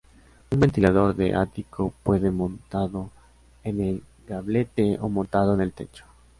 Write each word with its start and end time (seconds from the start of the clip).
Un 0.49 0.59
ventilador 0.59 1.15
de 1.15 1.35
ático 1.35 1.93
puede 2.01 2.31
montado 2.31 3.11
en 3.63 3.79
el 3.79 4.03
gablete 4.27 4.97
o 4.99 5.09
montado 5.09 5.53
en 5.53 5.61
el 5.61 5.73
techo. 5.73 6.05